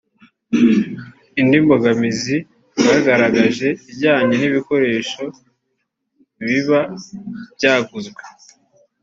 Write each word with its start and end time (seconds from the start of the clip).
Indi 1.41 1.57
mbogamizi 1.63 2.37
bagaragaje 2.85 3.67
ijyanye 3.91 4.33
n’ibikoresho 4.37 5.23
biba 6.45 6.81
byaguzwe 7.55 8.21